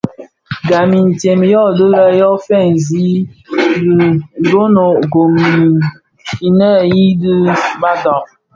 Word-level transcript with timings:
Gam 0.67 0.89
intsem 1.01 1.41
yödhi 1.51 1.85
lè 1.93 2.03
yo 2.19 2.29
fènzi 2.47 3.07
bidönög 4.41 4.89
gom 5.13 5.33
di 6.37 6.47
niyeñi 6.57 7.05
di 7.21 7.33
badag. 7.81 8.25